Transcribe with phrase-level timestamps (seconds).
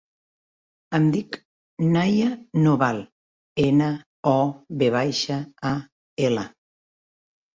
[0.97, 1.35] Em dic
[1.95, 2.29] Naia
[2.67, 3.01] Noval:
[3.65, 3.89] ena,
[4.33, 4.35] o,
[4.79, 5.37] ve baixa,
[5.73, 5.77] a,
[6.31, 6.47] ela.